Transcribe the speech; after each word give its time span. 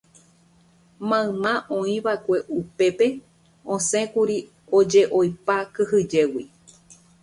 Mayma 1.09 1.53
oĩva 1.77 2.13
upépe 2.57 3.07
osẽkuri 3.73 4.37
ojeʼoipa 4.77 5.55
kyhyjégui. 5.73 6.43